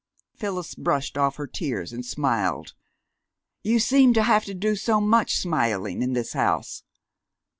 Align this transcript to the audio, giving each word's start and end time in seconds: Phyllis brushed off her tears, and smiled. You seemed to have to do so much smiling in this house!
Phyllis 0.35 0.73
brushed 0.73 1.15
off 1.15 1.35
her 1.35 1.45
tears, 1.45 1.93
and 1.93 2.03
smiled. 2.03 2.73
You 3.61 3.77
seemed 3.77 4.15
to 4.15 4.23
have 4.23 4.45
to 4.45 4.55
do 4.55 4.75
so 4.75 4.99
much 4.99 5.37
smiling 5.37 6.01
in 6.01 6.13
this 6.13 6.33
house! 6.33 6.81